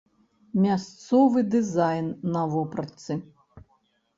[0.61, 2.07] Мясцовы дызайн
[2.37, 3.13] на вопратцы.